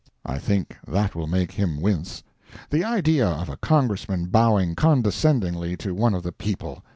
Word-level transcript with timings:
I 0.25 0.39
think 0.39 0.75
that 0.87 1.13
will 1.13 1.27
make 1.27 1.51
him 1.51 1.79
wince. 1.79 2.23
The 2.71 2.83
idea 2.83 3.27
of 3.27 3.49
a 3.49 3.57
Congressman 3.57 4.29
bowing 4.29 4.73
condescendingly 4.73 5.77
to 5.77 5.93
one 5.93 6.15
of 6.15 6.23
the 6.23 6.31
people! 6.31 6.83